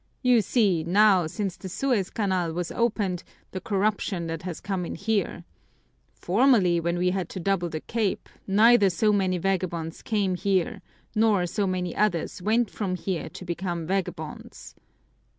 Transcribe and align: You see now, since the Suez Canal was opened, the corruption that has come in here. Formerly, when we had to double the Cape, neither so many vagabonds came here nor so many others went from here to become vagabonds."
You 0.23 0.41
see 0.41 0.83
now, 0.83 1.27
since 1.27 1.55
the 1.55 1.69
Suez 1.69 2.09
Canal 2.09 2.53
was 2.53 2.71
opened, 2.71 3.21
the 3.51 3.61
corruption 3.61 4.25
that 4.25 4.41
has 4.41 4.59
come 4.59 4.83
in 4.83 4.95
here. 4.95 5.43
Formerly, 6.15 6.79
when 6.79 6.97
we 6.97 7.11
had 7.11 7.29
to 7.29 7.39
double 7.39 7.69
the 7.69 7.81
Cape, 7.81 8.27
neither 8.47 8.89
so 8.89 9.13
many 9.13 9.37
vagabonds 9.37 10.01
came 10.01 10.33
here 10.33 10.81
nor 11.13 11.45
so 11.45 11.67
many 11.67 11.95
others 11.95 12.41
went 12.41 12.71
from 12.71 12.95
here 12.95 13.29
to 13.29 13.45
become 13.45 13.85
vagabonds." 13.85 14.73